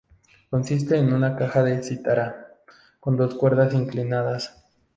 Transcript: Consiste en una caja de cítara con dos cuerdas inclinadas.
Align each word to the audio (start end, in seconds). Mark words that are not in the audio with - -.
Consiste 0.49 0.97
en 0.97 1.13
una 1.13 1.35
caja 1.35 1.61
de 1.61 1.83
cítara 1.83 2.55
con 2.99 3.17
dos 3.17 3.35
cuerdas 3.35 3.75
inclinadas. 3.75 4.65